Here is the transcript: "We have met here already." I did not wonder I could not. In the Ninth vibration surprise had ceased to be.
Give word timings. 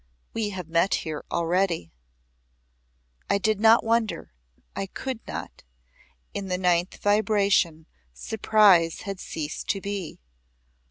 "We 0.33 0.49
have 0.49 0.67
met 0.67 0.95
here 1.05 1.23
already." 1.29 1.91
I 3.29 3.37
did 3.37 3.59
not 3.59 3.83
wonder 3.83 4.33
I 4.75 4.87
could 4.87 5.19
not. 5.27 5.61
In 6.33 6.47
the 6.47 6.57
Ninth 6.57 6.97
vibration 6.97 7.85
surprise 8.11 9.01
had 9.01 9.19
ceased 9.19 9.67
to 9.67 9.79
be. 9.79 10.19